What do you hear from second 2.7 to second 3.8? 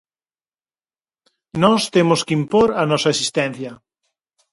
a nosa existencia.